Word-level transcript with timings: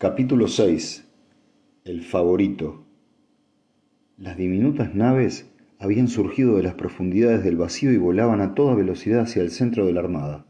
Capítulo 0.00 0.46
6 0.46 1.08
El 1.84 2.04
favorito 2.04 2.84
Las 4.16 4.36
diminutas 4.36 4.94
naves 4.94 5.50
habían 5.80 6.06
surgido 6.06 6.56
de 6.56 6.62
las 6.62 6.74
profundidades 6.74 7.42
del 7.42 7.56
vacío 7.56 7.90
y 7.90 7.96
volaban 7.96 8.40
a 8.40 8.54
toda 8.54 8.76
velocidad 8.76 9.22
hacia 9.22 9.42
el 9.42 9.50
centro 9.50 9.86
de 9.86 9.92
la 9.92 9.98
armada. 9.98 10.46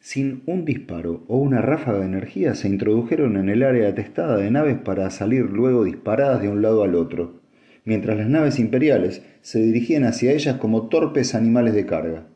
Sin 0.00 0.42
un 0.46 0.64
disparo 0.64 1.22
o 1.28 1.36
una 1.36 1.60
ráfaga 1.60 1.98
de 1.98 2.06
energía 2.06 2.54
se 2.54 2.66
introdujeron 2.66 3.36
en 3.36 3.50
el 3.50 3.62
área 3.62 3.90
atestada 3.90 4.38
de 4.38 4.50
naves 4.50 4.78
para 4.78 5.10
salir 5.10 5.50
luego 5.50 5.84
disparadas 5.84 6.40
de 6.40 6.48
un 6.48 6.62
lado 6.62 6.82
al 6.82 6.94
otro, 6.94 7.42
mientras 7.84 8.16
las 8.16 8.30
naves 8.30 8.58
imperiales 8.58 9.22
se 9.42 9.60
dirigían 9.60 10.04
hacia 10.04 10.32
ellas 10.32 10.56
como 10.56 10.88
torpes 10.88 11.34
animales 11.34 11.74
de 11.74 11.84
carga. 11.84 12.26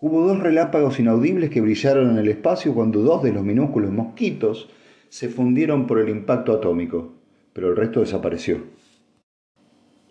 Hubo 0.00 0.20
dos 0.20 0.38
relápagos 0.38 1.00
inaudibles 1.00 1.48
que 1.48 1.62
brillaron 1.62 2.10
en 2.10 2.18
el 2.18 2.28
espacio 2.28 2.74
cuando 2.74 3.00
dos 3.00 3.22
de 3.22 3.32
los 3.32 3.42
minúsculos 3.42 3.90
mosquitos 3.90 4.68
se 5.08 5.28
fundieron 5.28 5.86
por 5.86 5.98
el 5.98 6.08
impacto 6.08 6.52
atómico, 6.52 7.14
pero 7.52 7.70
el 7.70 7.76
resto 7.76 8.00
desapareció. 8.00 8.64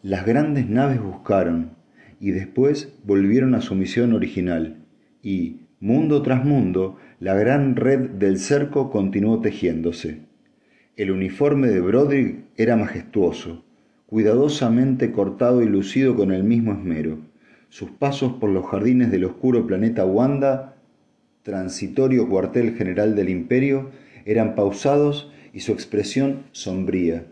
Las 0.01 0.25
grandes 0.25 0.69
naves 0.69 1.01
buscaron 1.01 1.71
y 2.19 2.31
después 2.31 2.93
volvieron 3.03 3.55
a 3.55 3.61
su 3.61 3.75
misión 3.75 4.13
original 4.13 4.77
y, 5.21 5.61
mundo 5.79 6.21
tras 6.21 6.45
mundo, 6.45 6.97
la 7.19 7.33
gran 7.33 7.75
red 7.75 8.09
del 8.11 8.37
cerco 8.39 8.89
continuó 8.91 9.41
tejiéndose. 9.41 10.21
El 10.95 11.11
uniforme 11.11 11.67
de 11.67 11.81
Broderick 11.81 12.45
era 12.55 12.75
majestuoso, 12.75 13.63
cuidadosamente 14.05 15.11
cortado 15.11 15.61
y 15.61 15.65
lucido 15.67 16.15
con 16.15 16.31
el 16.31 16.43
mismo 16.43 16.71
esmero. 16.71 17.17
Sus 17.69 17.89
pasos 17.91 18.33
por 18.33 18.49
los 18.49 18.65
jardines 18.67 19.11
del 19.11 19.25
oscuro 19.25 19.65
planeta 19.67 20.05
Wanda, 20.05 20.75
transitorio 21.43 22.29
cuartel 22.29 22.75
general 22.75 23.15
del 23.15 23.29
imperio, 23.29 23.89
eran 24.25 24.55
pausados 24.55 25.31
y 25.53 25.61
su 25.61 25.71
expresión 25.71 26.43
sombría. 26.51 27.27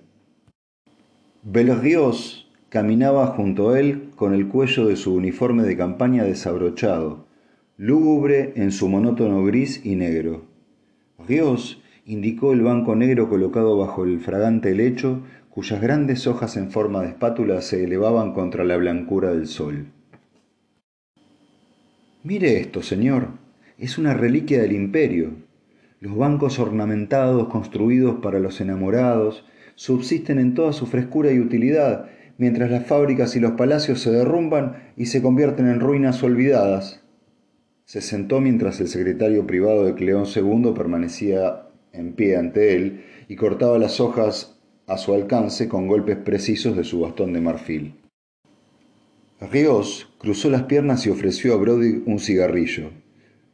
Belrios 1.44 2.50
caminaba 2.70 3.28
junto 3.28 3.72
a 3.72 3.80
él 3.80 4.12
con 4.16 4.34
el 4.34 4.48
cuello 4.48 4.88
de 4.88 4.96
su 4.96 5.14
uniforme 5.14 5.64
de 5.64 5.76
campaña 5.76 6.24
desabrochado, 6.24 7.28
lúgubre 7.76 8.54
en 8.56 8.72
su 8.72 8.88
monótono 8.88 9.44
gris 9.44 9.86
y 9.86 9.96
negro. 9.96 10.46
Rios 11.28 11.82
indicó 12.06 12.54
el 12.54 12.62
banco 12.62 12.96
negro 12.96 13.30
colocado 13.30 13.78
bajo 13.78 14.06
el 14.06 14.20
fragante 14.20 14.74
lecho, 14.74 15.22
cuyas 15.50 15.82
grandes 15.82 16.28
hojas 16.28 16.58
en 16.58 16.72
forma 16.72 17.02
de 17.02 17.10
espátula 17.10 17.62
se 17.62 17.84
elevaban 17.84 18.34
contra 18.34 18.64
la 18.64 18.78
blancura 18.78 19.34
del 19.34 19.48
sol. 19.48 19.88
Mire 22.24 22.60
esto, 22.60 22.82
señor. 22.82 23.28
Es 23.78 23.98
una 23.98 24.14
reliquia 24.14 24.62
del 24.62 24.72
imperio. 24.72 25.32
Los 26.04 26.18
bancos 26.18 26.60
ornamentados 26.60 27.48
construidos 27.48 28.20
para 28.22 28.42
los 28.42 28.60
enamorados 28.60 29.46
subsisten 29.76 30.38
en 30.38 30.54
toda 30.54 30.74
su 30.74 30.86
frescura 30.86 31.32
y 31.32 31.40
utilidad, 31.40 32.10
mientras 32.38 32.70
las 32.70 32.86
fábricas 32.86 33.38
y 33.38 33.40
los 33.40 33.54
palacios 33.54 34.02
se 34.02 34.12
derrumban 34.12 34.92
y 34.98 35.06
se 35.06 35.22
convierten 35.22 35.70
en 35.70 35.80
ruinas 35.80 36.22
olvidadas. 36.22 37.02
Se 37.86 38.02
sentó 38.02 38.42
mientras 38.42 38.82
el 38.82 38.90
secretario 38.90 39.48
privado 39.48 39.86
de 39.86 39.96
Cleón 39.96 40.26
II 40.26 40.74
permanecía 40.76 41.70
en 41.94 42.12
pie 42.12 42.36
ante 42.36 42.76
él 42.76 43.06
y 43.30 43.38
cortaba 43.38 43.80
las 43.80 44.02
hojas 44.02 44.60
a 44.88 44.98
su 44.98 45.14
alcance 45.14 45.70
con 45.70 45.88
golpes 45.88 46.18
precisos 46.18 46.76
de 46.76 46.84
su 46.84 47.00
bastón 47.00 47.32
de 47.32 47.40
marfil. 47.40 47.96
Rios 49.40 50.14
cruzó 50.18 50.50
las 50.50 50.64
piernas 50.64 51.08
y 51.08 51.12
ofreció 51.12 51.54
a 51.54 51.58
Brody 51.60 52.04
un 52.06 52.20
cigarrillo. 52.20 52.90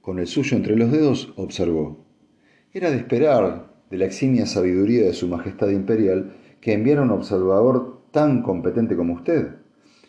Con 0.02 0.18
el 0.18 0.26
suyo 0.26 0.58
entre 0.58 0.76
los 0.76 0.92
dedos, 0.92 1.32
observó. 1.36 2.09
Era 2.72 2.92
de 2.92 2.98
esperar, 2.98 3.66
de 3.90 3.98
la 3.98 4.06
eximia 4.06 4.46
sabiduría 4.46 5.04
de 5.04 5.14
su 5.14 5.28
Majestad 5.28 5.70
Imperial, 5.70 6.34
que 6.62 6.74
enviara 6.74 7.02
un 7.02 7.10
observador 7.10 8.04
tan 8.12 8.44
competente 8.44 8.96
como 8.96 9.16
usted. 9.16 9.56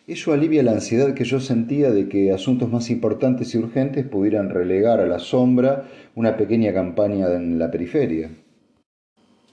Ello 0.05 0.33
alivia 0.33 0.61
la 0.61 0.73
ansiedad 0.73 1.15
que 1.15 1.23
yo 1.23 1.39
sentía 1.39 1.89
de 1.89 2.07
que 2.07 2.31
asuntos 2.31 2.71
más 2.71 2.91
importantes 2.91 3.55
y 3.55 3.57
urgentes 3.57 4.05
pudieran 4.05 4.51
relegar 4.51 4.99
a 4.99 5.07
la 5.07 5.17
sombra 5.17 5.89
una 6.13 6.37
pequeña 6.37 6.71
campaña 6.71 7.33
en 7.33 7.57
la 7.57 7.71
periferia. 7.71 8.29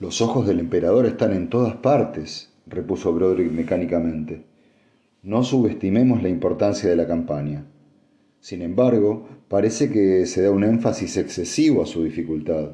Los 0.01 0.21
ojos 0.21 0.47
del 0.47 0.61
emperador 0.61 1.07
están 1.07 1.33
en 1.33 1.49
todas 1.49 1.77
partes, 1.77 2.53
repuso 2.67 3.15
Broderick 3.15 3.53
mecánicamente. 3.53 4.45
No 5.23 5.45
subestimemos 5.45 6.23
la 6.23 6.29
importancia 6.29 6.91
de 6.91 6.97
la 6.97 7.07
campaña. 7.07 7.65
Sin 8.41 8.61
embargo, 8.61 9.27
parece 9.49 9.91
que 9.91 10.27
se 10.27 10.43
da 10.43 10.51
un 10.51 10.65
énfasis 10.65 11.17
excesivo 11.17 11.83
a 11.83 11.87
su 11.87 12.05
dificultad. 12.05 12.73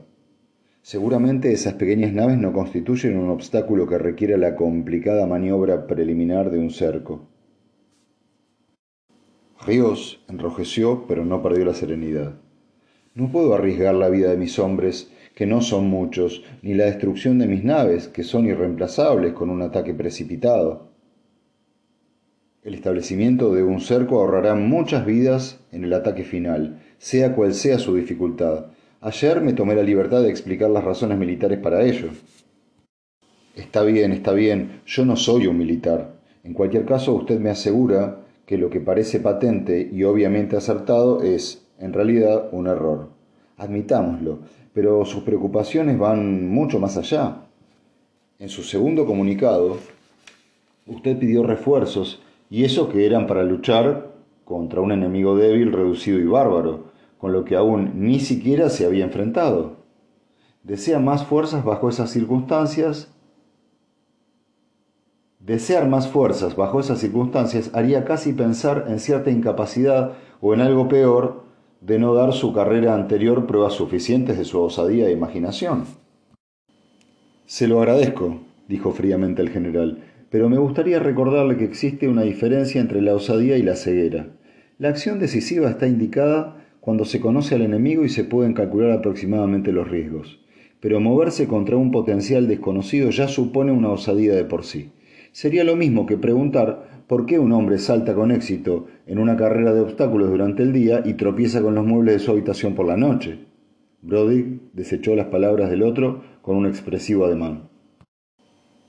Seguramente 0.84 1.50
esas 1.50 1.72
pequeñas 1.72 2.12
naves 2.12 2.36
no 2.36 2.52
constituyen 2.52 3.16
un 3.16 3.30
obstáculo 3.30 3.86
que 3.86 3.96
requiera 3.96 4.36
la 4.36 4.54
complicada 4.54 5.26
maniobra 5.26 5.86
preliminar 5.86 6.50
de 6.50 6.58
un 6.58 6.68
cerco. 6.68 7.26
Ríos 9.66 10.22
enrojeció, 10.28 11.06
pero 11.08 11.24
no 11.24 11.42
perdió 11.42 11.64
la 11.64 11.72
serenidad. 11.72 12.34
No 13.14 13.32
puedo 13.32 13.54
arriesgar 13.54 13.94
la 13.94 14.10
vida 14.10 14.28
de 14.28 14.36
mis 14.36 14.58
hombres, 14.58 15.10
que 15.34 15.46
no 15.46 15.62
son 15.62 15.86
muchos, 15.86 16.44
ni 16.60 16.74
la 16.74 16.84
destrucción 16.84 17.38
de 17.38 17.46
mis 17.46 17.64
naves, 17.64 18.08
que 18.08 18.22
son 18.22 18.44
irreemplazables, 18.44 19.32
con 19.32 19.48
un 19.48 19.62
ataque 19.62 19.94
precipitado. 19.94 20.90
El 22.62 22.74
establecimiento 22.74 23.54
de 23.54 23.62
un 23.62 23.80
cerco 23.80 24.16
ahorrará 24.16 24.54
muchas 24.54 25.06
vidas 25.06 25.64
en 25.72 25.84
el 25.84 25.94
ataque 25.94 26.24
final, 26.24 26.82
sea 26.98 27.34
cual 27.34 27.54
sea 27.54 27.78
su 27.78 27.94
dificultad, 27.94 28.66
Ayer 29.04 29.42
me 29.42 29.52
tomé 29.52 29.74
la 29.74 29.82
libertad 29.82 30.22
de 30.22 30.30
explicar 30.30 30.70
las 30.70 30.82
razones 30.82 31.18
militares 31.18 31.58
para 31.58 31.82
ello. 31.82 32.08
Está 33.54 33.82
bien, 33.82 34.12
está 34.12 34.32
bien, 34.32 34.80
yo 34.86 35.04
no 35.04 35.14
soy 35.14 35.46
un 35.46 35.58
militar. 35.58 36.14
En 36.42 36.54
cualquier 36.54 36.86
caso, 36.86 37.12
usted 37.12 37.38
me 37.38 37.50
asegura 37.50 38.20
que 38.46 38.56
lo 38.56 38.70
que 38.70 38.80
parece 38.80 39.20
patente 39.20 39.90
y 39.92 40.04
obviamente 40.04 40.56
acertado 40.56 41.22
es, 41.22 41.66
en 41.78 41.92
realidad, 41.92 42.48
un 42.52 42.66
error. 42.66 43.10
Admitámoslo, 43.58 44.38
pero 44.72 45.04
sus 45.04 45.22
preocupaciones 45.22 45.98
van 45.98 46.48
mucho 46.48 46.80
más 46.80 46.96
allá. 46.96 47.42
En 48.38 48.48
su 48.48 48.62
segundo 48.62 49.04
comunicado, 49.04 49.76
usted 50.86 51.18
pidió 51.18 51.42
refuerzos, 51.42 52.22
y 52.48 52.64
eso 52.64 52.88
que 52.88 53.04
eran 53.04 53.26
para 53.26 53.42
luchar 53.42 54.14
contra 54.46 54.80
un 54.80 54.92
enemigo 54.92 55.36
débil, 55.36 55.72
reducido 55.72 56.18
y 56.18 56.24
bárbaro, 56.24 56.93
con 57.24 57.32
lo 57.32 57.46
que 57.46 57.56
aún 57.56 57.92
ni 57.94 58.20
siquiera 58.20 58.68
se 58.68 58.84
había 58.84 59.02
enfrentado. 59.02 59.78
Desea 60.62 60.98
más 60.98 61.24
fuerzas 61.24 61.64
bajo 61.64 61.88
esas 61.88 62.10
circunstancias. 62.10 63.10
Desear 65.38 65.88
más 65.88 66.06
fuerzas 66.06 66.54
bajo 66.54 66.80
esas 66.80 66.98
circunstancias 66.98 67.70
haría 67.72 68.04
casi 68.04 68.34
pensar 68.34 68.84
en 68.88 68.98
cierta 68.98 69.30
incapacidad 69.30 70.12
o 70.42 70.52
en 70.52 70.60
algo 70.60 70.86
peor 70.86 71.44
de 71.80 71.98
no 71.98 72.12
dar 72.12 72.34
su 72.34 72.52
carrera 72.52 72.94
anterior 72.94 73.46
pruebas 73.46 73.72
suficientes 73.72 74.36
de 74.36 74.44
su 74.44 74.60
osadía 74.60 75.08
e 75.08 75.12
imaginación. 75.12 75.86
Se 77.46 77.66
lo 77.68 77.78
agradezco, 77.78 78.40
dijo 78.68 78.92
fríamente 78.92 79.40
el 79.40 79.48
general, 79.48 80.04
pero 80.28 80.50
me 80.50 80.58
gustaría 80.58 80.98
recordarle 80.98 81.56
que 81.56 81.64
existe 81.64 82.06
una 82.06 82.20
diferencia 82.20 82.82
entre 82.82 83.00
la 83.00 83.14
osadía 83.14 83.56
y 83.56 83.62
la 83.62 83.76
ceguera. 83.76 84.26
La 84.76 84.90
acción 84.90 85.20
decisiva 85.20 85.70
está 85.70 85.86
indicada 85.86 86.60
cuando 86.84 87.06
se 87.06 87.18
conoce 87.18 87.54
al 87.54 87.62
enemigo 87.62 88.04
y 88.04 88.10
se 88.10 88.24
pueden 88.24 88.52
calcular 88.52 88.90
aproximadamente 88.90 89.72
los 89.72 89.88
riesgos. 89.88 90.38
Pero 90.80 91.00
moverse 91.00 91.48
contra 91.48 91.78
un 91.78 91.90
potencial 91.90 92.46
desconocido 92.46 93.08
ya 93.08 93.26
supone 93.26 93.72
una 93.72 93.88
osadía 93.88 94.34
de 94.34 94.44
por 94.44 94.64
sí. 94.64 94.90
Sería 95.32 95.64
lo 95.64 95.76
mismo 95.76 96.04
que 96.04 96.18
preguntar 96.18 97.04
por 97.06 97.24
qué 97.24 97.38
un 97.38 97.52
hombre 97.52 97.78
salta 97.78 98.14
con 98.14 98.30
éxito 98.30 98.88
en 99.06 99.18
una 99.18 99.34
carrera 99.34 99.72
de 99.72 99.80
obstáculos 99.80 100.28
durante 100.28 100.62
el 100.62 100.74
día 100.74 101.00
y 101.06 101.14
tropieza 101.14 101.62
con 101.62 101.74
los 101.74 101.86
muebles 101.86 102.16
de 102.16 102.20
su 102.20 102.32
habitación 102.32 102.74
por 102.74 102.84
la 102.84 102.98
noche. 102.98 103.46
Brody 104.02 104.60
desechó 104.74 105.16
las 105.16 105.28
palabras 105.28 105.70
del 105.70 105.84
otro 105.84 106.20
con 106.42 106.54
un 106.54 106.66
expresivo 106.66 107.24
ademán. 107.24 107.70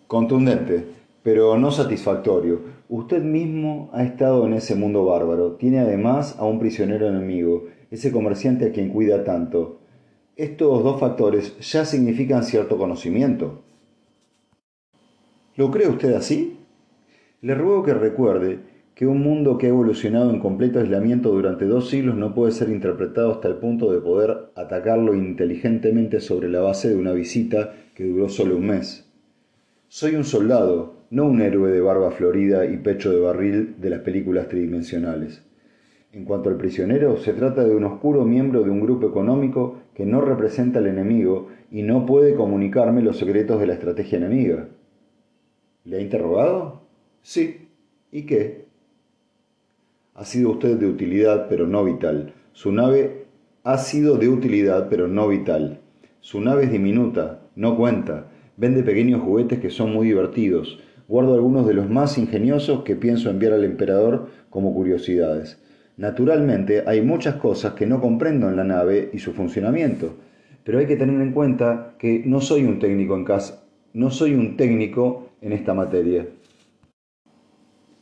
Contundente, 0.08 0.84
pero 1.24 1.58
no 1.58 1.72
satisfactorio. 1.72 2.60
Usted 2.90 3.24
mismo 3.24 3.90
ha 3.94 4.04
estado 4.04 4.46
en 4.46 4.54
ese 4.54 4.75
mundo 4.75 5.06
bárbaro. 5.06 5.54
Tiene 5.54 5.80
además 5.80 6.36
a 6.38 6.46
un 6.46 6.60
prisionero 6.60 7.08
enemigo 7.08 7.64
ese 7.96 8.12
comerciante 8.12 8.68
a 8.68 8.72
quien 8.72 8.90
cuida 8.90 9.24
tanto. 9.24 9.80
Estos 10.36 10.84
dos 10.84 11.00
factores 11.00 11.58
ya 11.60 11.86
significan 11.86 12.44
cierto 12.44 12.78
conocimiento. 12.78 13.64
¿Lo 15.56 15.72
cree 15.72 15.88
usted 15.88 16.14
así? 16.14 16.60
Le 17.42 17.56
ruego 17.56 17.84
que 17.84 17.94
recuerde 17.94 18.60
que 18.96 19.08
un 19.08 19.22
mundo 19.22 19.58
que 19.58 19.68
ha 19.68 19.70
evolucionado 19.70 20.30
en 20.30 20.40
completo 20.40 20.80
aislamiento 20.80 21.30
durante 21.32 21.66
dos 21.66 21.90
siglos 21.90 22.16
no 22.16 22.34
puede 22.34 22.52
ser 22.52 22.70
interpretado 22.70 23.32
hasta 23.32 23.48
el 23.48 23.56
punto 23.56 23.92
de 23.92 24.00
poder 24.00 24.52
atacarlo 24.56 25.14
inteligentemente 25.14 26.22
sobre 26.22 26.50
la 26.50 26.62
base 26.62 26.90
de 26.90 26.96
una 26.96 27.12
visita 27.12 27.74
que 27.94 28.06
duró 28.06 28.30
solo 28.30 28.56
un 28.58 28.68
mes. 28.68 29.10
Soy 29.88 30.16
un 30.16 30.24
soldado, 30.24 30.96
no 31.10 31.26
un 31.26 31.42
héroe 31.42 31.72
de 31.72 31.82
barba 31.82 32.12
florida 32.12 32.66
y 32.66 32.78
pecho 32.78 33.12
de 33.12 33.20
barril 33.20 33.76
de 33.80 33.90
las 33.90 34.00
películas 34.00 34.48
tridimensionales. 34.48 35.44
En 36.16 36.24
cuanto 36.24 36.48
al 36.50 36.56
prisionero, 36.56 37.18
se 37.18 37.34
trata 37.34 37.66
de 37.66 37.76
un 37.76 37.84
oscuro 37.84 38.24
miembro 38.24 38.64
de 38.64 38.70
un 38.70 38.80
grupo 38.80 39.06
económico 39.06 39.80
que 39.94 40.06
no 40.06 40.22
representa 40.22 40.80
al 40.80 40.88
enemigo 40.88 41.50
y 41.70 41.82
no 41.82 42.06
puede 42.06 42.36
comunicarme 42.36 43.02
los 43.02 43.18
secretos 43.18 43.60
de 43.60 43.68
la 43.68 43.74
estrategia 43.74 44.20
enemiga. 44.20 44.70
¿Le 45.84 45.98
ha 45.98 46.00
interrogado? 46.00 46.84
Sí. 47.22 47.68
¿Y 48.14 48.22
qué? 48.22 48.64
Ha 50.14 50.24
sido 50.24 50.52
usted 50.52 50.78
de 50.78 50.88
utilidad, 50.88 51.48
pero 51.50 51.68
no 51.68 51.84
vital. 51.84 52.34
Su 52.54 52.72
nave 52.72 53.26
ha 53.66 53.78
sido 53.78 54.18
de 54.18 54.30
utilidad, 54.30 54.88
pero 54.90 55.10
no 55.10 55.28
vital. 55.28 55.82
Su 56.22 56.40
nave 56.40 56.64
es 56.64 56.72
diminuta, 56.72 57.42
no 57.58 57.76
cuenta. 57.76 58.32
Vende 58.56 58.84
pequeños 58.84 59.22
juguetes 59.22 59.60
que 59.60 59.70
son 59.70 59.92
muy 59.92 60.08
divertidos. 60.08 60.80
Guardo 61.10 61.34
algunos 61.34 61.68
de 61.68 61.74
los 61.74 61.90
más 61.90 62.18
ingeniosos 62.18 62.84
que 62.84 62.96
pienso 62.96 63.30
enviar 63.30 63.52
al 63.52 63.66
emperador 63.66 64.30
como 64.50 64.74
curiosidades. 64.74 65.60
Naturalmente, 65.98 66.84
hay 66.86 67.02
muchas 67.02 67.36
cosas 67.36 67.74
que 67.74 67.86
no 67.86 68.02
comprendo 68.02 68.50
en 68.50 68.58
la 68.58 68.64
nave 68.64 69.10
y 69.14 69.20
su 69.20 69.34
funcionamiento, 69.34 70.16
pero 70.64 70.80
hay 70.80 70.88
que 70.88 70.98
tener 70.98 71.22
en 71.22 71.32
cuenta 71.32 71.96
que 71.98 72.22
no 72.26 72.42
soy 72.42 72.66
un 72.66 72.80
técnico 72.80 73.16
en 73.16 73.24
casa, 73.24 73.64
no 73.94 74.10
soy 74.10 74.34
un 74.34 74.58
técnico 74.58 75.30
en 75.42 75.54
esta 75.54 75.74
materia. 75.74 76.28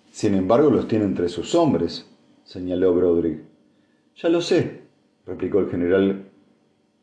Sin 0.09 0.33
embargo, 0.33 0.69
los 0.71 0.87
tiene 0.87 1.05
entre 1.05 1.29
sus 1.29 1.53
hombres, 1.53 2.09
señaló 2.43 2.95
Broderick. 2.95 3.41
Ya 4.15 4.29
lo 4.29 4.41
sé, 4.41 4.81
replicó 5.25 5.59
el 5.59 5.69
general 5.69 6.29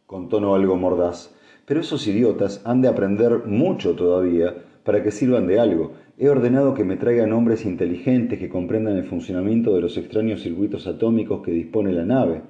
con 0.07 0.29
tono 0.29 0.55
algo 0.55 0.77
mordaz, 0.77 1.35
pero 1.67 1.81
esos 1.81 2.07
idiotas 2.09 2.63
han 2.65 2.83
de 2.83 2.89
aprender 2.89 3.47
mucho 3.47 3.95
todavía 3.95 4.55
para 4.85 5.03
que 5.03 5.11
sirvan 5.11 5.47
de 5.47 5.61
algo. 5.61 5.93
He 6.19 6.29
ordenado 6.29 6.75
que 6.75 6.85
me 6.85 6.97
traigan 6.97 7.32
hombres 7.32 7.65
inteligentes 7.65 8.38
que 8.38 8.49
comprendan 8.49 8.97
el 8.97 9.05
funcionamiento 9.05 9.75
de 9.75 9.81
los 9.81 9.97
extraños 9.97 10.43
circuitos 10.43 10.87
atómicos 10.87 11.43
que 11.43 11.53
dispone 11.53 11.93
la 11.93 12.05
nave. 12.05 12.43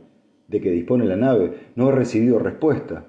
De 0.49 0.61
que 0.61 0.71
dispone 0.71 1.05
la 1.05 1.17
nave, 1.17 1.53
no 1.77 1.89
he 1.89 1.93
recibido 1.93 2.39
respuesta. 2.39 3.07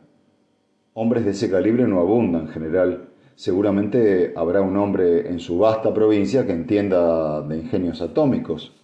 Hombres 0.93 1.25
de 1.25 1.31
ese 1.31 1.49
calibre 1.49 1.87
no 1.87 1.99
abundan, 1.99 2.47
general. 2.49 3.09
Seguramente 3.35 4.33
habrá 4.35 4.61
un 4.61 4.77
hombre 4.77 5.29
en 5.29 5.39
su 5.39 5.57
vasta 5.57 5.93
provincia 5.93 6.45
que 6.45 6.51
entienda 6.51 7.41
de 7.41 7.57
ingenios 7.57 8.01
atómicos. 8.01 8.75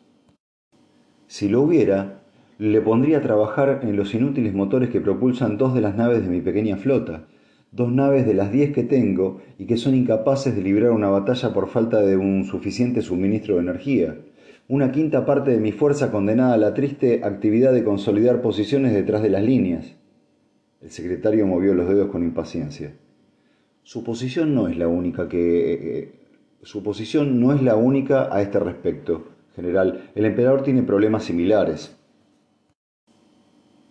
Si 1.28 1.50
lo 1.50 1.62
hubiera, 1.62 2.22
le 2.57 2.81
pondría 2.81 3.19
a 3.19 3.22
trabajar 3.22 3.81
en 3.84 3.95
los 3.95 4.16
inútiles 4.16 4.54
motores 4.54 4.89
que 4.89 5.01
propulsan 5.01 5.57
dos 5.57 5.75
de 5.75 5.81
las 5.81 5.95
naves 5.95 6.24
de 6.24 6.30
mi 6.30 6.42
pequeña 6.42 6.78
flota 6.78 7.28
dos 7.72 7.92
naves 7.92 8.25
de 8.25 8.34
las 8.34 8.52
diez 8.52 8.74
que 8.74 8.84
tengo 8.84 9.42
y 9.58 9.66
que 9.66 9.78
son 9.78 9.96
incapaces 9.96 10.56
de 10.56 10.62
librar 10.62 10.92
una 10.92 11.10
batalla 11.10 11.54
por 11.54 11.68
falta 11.68 12.02
de 12.02 12.18
un 12.18 12.46
suficiente 12.46 13.02
suministro 13.02 13.56
de 13.56 13.62
energía. 13.62 14.18
Una 14.68 14.92
quinta 14.92 15.25
parte 15.25 15.52
de 15.52 15.60
mi 15.60 15.72
fuerza 15.72 16.12
condenada 16.12 16.54
a 16.54 16.58
la 16.58 16.74
triste 16.74 17.22
actividad 17.24 17.74
de 17.74 17.84
consolidar 17.84 18.42
posiciones 18.42 18.94
detrás 18.94 19.22
de 19.22 19.30
las 19.30 19.44
líneas. 19.44 19.96
El 20.81 20.92
secretario 20.92 21.48
movió 21.48 21.74
los 21.74 21.88
dedos 21.88 22.10
con 22.10 22.24
impaciencia. 22.24 22.94
Su 23.84 24.04
posición 24.04 24.54
no 24.54 24.68
es 24.68 24.78
la 24.78 24.88
única 24.88 25.28
que... 25.28 25.74
Eh, 25.74 26.12
su 26.62 26.84
posición 26.84 27.40
no 27.40 27.54
es 27.54 27.62
la 27.62 27.75
única 27.75 28.36
a 28.36 28.42
este 28.42 28.60
respecto, 28.60 29.30
general. 29.56 30.10
El 30.16 30.25
emperador 30.25 30.63
tiene 30.63 30.84
problemas 30.84 31.24
similares. 31.24 31.97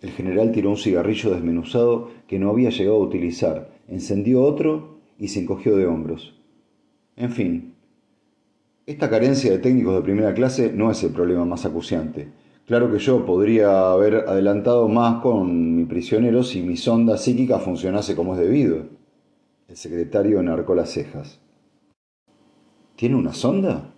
El 0.01 0.11
general 0.11 0.51
tiró 0.51 0.69
un 0.69 0.77
cigarrillo 0.77 1.31
desmenuzado 1.31 2.11
que 2.27 2.37
no 2.39 2.49
había 2.49 2.69
llegado 2.69 2.97
a 2.97 3.05
utilizar, 3.05 3.71
encendió 3.87 4.43
otro 4.43 4.97
y 5.17 5.29
se 5.29 5.39
encogió 5.39 5.75
de 5.75 5.87
hombros. 5.87 6.35
En 7.15 7.31
fin, 7.31 7.73
esta 8.85 9.09
carencia 9.09 9.51
de 9.51 9.57
técnicos 9.59 9.95
de 9.95 10.01
primera 10.01 10.33
clase 10.33 10.71
no 10.71 10.91
es 10.91 11.03
el 11.03 11.11
problema 11.11 11.45
más 11.45 11.65
acuciante. 11.65 12.29
Claro 12.67 12.91
que 12.91 12.99
yo 12.99 13.25
podría 13.25 13.91
haber 13.91 14.15
adelantado 14.27 14.87
más 14.87 15.21
con 15.21 15.75
mi 15.75 15.85
prisionero 15.85 16.43
si 16.43 16.61
mi 16.61 16.77
sonda 16.77 17.17
psíquica 17.17 17.59
funcionase 17.59 18.15
como 18.15 18.35
es 18.35 18.39
debido. 18.39 18.85
El 19.67 19.77
secretario 19.77 20.39
enarcó 20.39 20.75
las 20.75 20.91
cejas. 20.91 21.39
¿Tiene 22.95 23.15
una 23.15 23.33
sonda? 23.33 23.93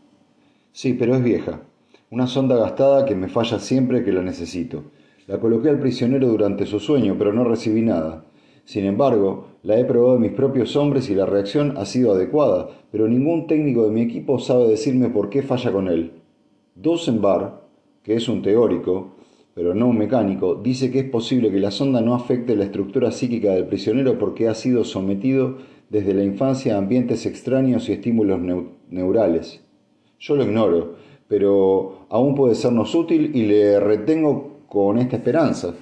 Sí, 0.72 0.94
pero 0.94 1.16
es 1.16 1.24
vieja. 1.24 1.62
Una 2.10 2.28
sonda 2.28 2.56
gastada 2.56 3.06
que 3.06 3.16
me 3.16 3.28
falla 3.28 3.60
siempre 3.60 4.04
que 4.04 4.12
la 4.12 4.22
necesito. 4.22 4.86
La 5.30 5.40
coloqué 5.40 5.70
al 5.70 5.78
prisionero 5.78 6.28
durante 6.28 6.66
su 6.66 6.80
sueño, 6.80 7.16
pero 7.16 7.32
no 7.32 7.44
recibí 7.44 7.84
nada. 7.84 8.26
Sin 8.66 8.86
embargo, 8.86 9.50
la 9.62 9.80
he 9.80 9.86
probado 9.86 10.16
en 10.16 10.24
mis 10.24 10.32
propios 10.32 10.76
hombres 10.76 11.08
y 11.12 11.14
la 11.14 11.28
reacción 11.28 11.76
ha 11.78 11.86
sido 11.86 12.14
adecuada, 12.14 12.70
pero 12.92 13.08
ningún 13.08 13.46
técnico 13.46 13.86
de 13.86 13.92
mi 13.92 14.02
equipo 14.02 14.40
sabe 14.40 14.68
decirme 14.68 15.10
por 15.10 15.30
qué 15.30 15.44
falla 15.44 15.72
con 15.72 15.88
él. 15.88 16.14
Dosenbar, 16.74 17.62
que 18.02 18.16
es 18.16 18.28
un 18.28 18.42
teórico, 18.42 19.18
pero 19.54 19.76
no 19.76 19.90
un 19.90 20.00
mecánico, 20.00 20.56
dice 20.56 20.90
que 20.90 20.98
es 20.98 21.10
posible 21.12 21.52
que 21.52 21.60
la 21.60 21.70
sonda 21.70 22.02
no 22.02 22.16
afecte 22.16 22.56
la 22.56 22.64
estructura 22.64 23.12
psíquica 23.12 23.52
del 23.52 23.68
prisionero 23.68 24.18
porque 24.18 24.48
ha 24.48 24.56
sido 24.56 24.84
sometido 24.84 25.58
desde 25.92 26.16
la 26.16 26.24
infancia 26.24 26.74
a 26.74 26.80
ambientes 26.80 27.28
extraños 27.28 27.88
y 27.88 27.92
estímulos 27.92 28.40
neurales. 28.90 29.64
Yo 30.18 30.36
lo 30.36 30.44
ignoro, 30.44 30.96
pero 31.28 32.08
aún 32.10 32.34
puede 32.34 32.56
sernos 32.56 32.96
útil 32.96 33.30
y 33.36 33.44
le 33.44 33.80
retengo 33.80 34.59
con 34.70 35.00
esta 35.00 35.16
esperanza. 35.16 35.74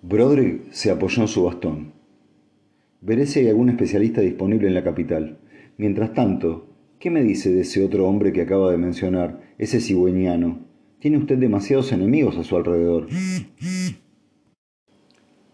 Broderick 0.00 0.72
se 0.72 0.90
apoyó 0.90 1.22
en 1.22 1.28
su 1.28 1.44
bastón. 1.44 1.92
Veré 3.02 3.26
si 3.26 3.40
hay 3.40 3.48
algún 3.48 3.68
especialista 3.68 4.20
disponible 4.22 4.68
en 4.68 4.74
la 4.74 4.82
capital. 4.82 5.38
Mientras 5.76 6.14
tanto, 6.14 6.66
¿qué 6.98 7.10
me 7.10 7.22
dice 7.22 7.52
de 7.52 7.60
ese 7.60 7.84
otro 7.84 8.08
hombre 8.08 8.32
que 8.32 8.42
acaba 8.42 8.70
de 8.70 8.78
mencionar, 8.78 9.40
ese 9.58 9.80
cigüeñano? 9.80 10.60
Tiene 10.98 11.18
usted 11.18 11.36
demasiados 11.36 11.92
enemigos 11.92 12.38
a 12.38 12.44
su 12.44 12.56
alrededor. 12.56 13.08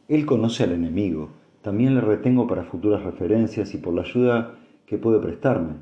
Él 0.07 0.25
conoce 0.25 0.65
al 0.65 0.73
enemigo. 0.73 1.31
También 1.63 1.95
le 1.95 2.01
retengo 2.01 2.47
para 2.47 2.65
futuras 2.65 3.03
referencias 3.03 3.75
y 3.75 3.79
por 3.79 3.95
la 3.95 4.03
ayuda 4.03 4.59
que 4.87 4.99
puede 4.99 5.19
prestarme. 5.19 5.75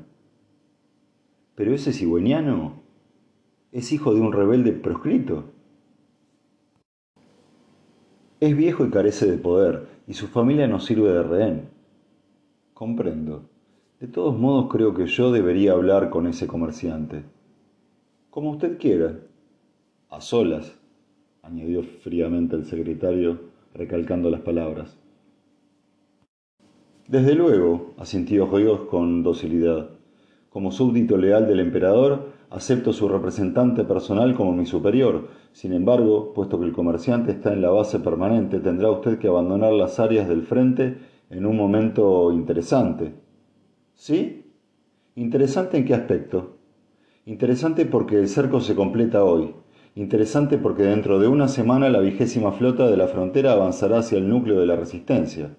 Pero 1.55 1.75
ese 1.75 1.93
cigüeñano 1.93 2.81
es 3.71 3.91
hijo 3.91 4.13
de 4.13 4.21
un 4.21 4.33
rebelde 4.33 4.71
proscrito. 4.71 5.56
Es 8.39 8.55
viejo 8.55 8.85
y 8.85 8.91
carece 8.91 9.29
de 9.29 9.37
poder, 9.37 9.87
y 10.07 10.13
su 10.13 10.27
familia 10.27 10.67
no 10.67 10.79
sirve 10.79 11.11
de 11.11 11.23
rehén. 11.23 11.69
Comprendo. 12.75 13.49
De 13.99 14.07
todos 14.07 14.37
modos 14.37 14.71
creo 14.71 14.93
que 14.93 15.07
yo 15.07 15.31
debería 15.31 15.71
hablar 15.71 16.11
con 16.11 16.27
ese 16.27 16.45
comerciante. 16.45 17.23
Como 18.29 18.51
usted 18.51 18.77
quiera. 18.77 19.19
A 20.09 20.21
solas, 20.21 20.77
añadió 21.41 21.81
fríamente 21.81 22.55
el 22.55 22.65
secretario, 22.65 23.39
recalcando 23.73 24.29
las 24.29 24.41
palabras. 24.41 24.95
Desde 27.07 27.33
luego, 27.33 27.95
asintió 27.97 28.45
Ríos 28.45 28.81
con 28.89 29.23
docilidad. 29.23 29.96
Como 30.57 30.71
súbdito 30.71 31.17
leal 31.17 31.45
del 31.45 31.59
emperador, 31.59 32.31
Acepto 32.49 32.91
su 32.91 33.07
representante 33.07 33.83
personal 33.83 34.33
como 34.33 34.53
mi 34.53 34.65
superior. 34.65 35.27
Sin 35.51 35.71
embargo, 35.71 36.33
puesto 36.33 36.59
que 36.59 36.65
el 36.65 36.73
comerciante 36.73 37.31
está 37.31 37.53
en 37.53 37.61
la 37.61 37.69
base 37.69 37.99
permanente, 37.99 38.59
tendrá 38.59 38.89
usted 38.89 39.19
que 39.19 39.27
abandonar 39.27 39.71
las 39.73 39.99
áreas 39.99 40.27
del 40.27 40.41
frente 40.41 40.97
en 41.29 41.45
un 41.45 41.55
momento 41.55 42.31
interesante. 42.31 43.13
¿Sí? 43.93 44.45
¿Interesante 45.13 45.77
en 45.77 45.85
qué 45.85 45.93
aspecto? 45.93 46.57
Interesante 47.27 47.85
porque 47.85 48.15
el 48.15 48.27
cerco 48.27 48.59
se 48.59 48.73
completa 48.73 49.23
hoy. 49.23 49.53
Interesante 49.93 50.57
porque 50.57 50.81
dentro 50.81 51.19
de 51.19 51.27
una 51.27 51.49
semana 51.49 51.87
la 51.89 51.99
vigésima 51.99 52.51
flota 52.51 52.89
de 52.89 52.97
la 52.97 53.07
frontera 53.07 53.51
avanzará 53.51 53.99
hacia 53.99 54.17
el 54.17 54.27
núcleo 54.27 54.59
de 54.59 54.65
la 54.65 54.75
resistencia. 54.75 55.55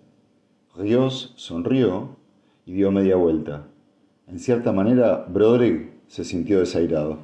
Ríos 0.77 1.35
sonrió 1.37 2.17
y 2.67 2.73
dio 2.73 2.91
media 2.91 3.15
vuelta. 3.15 3.69
En 4.31 4.39
cierta 4.39 4.73
manera, 4.73 5.25
Broderick 5.29 5.91
se 6.07 6.23
sintió 6.23 6.61
desairado. 6.61 7.19